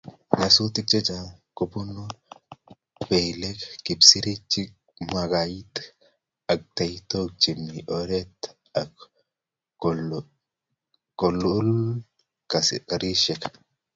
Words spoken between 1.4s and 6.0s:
ko kibunu belek, kipsirichik, makaita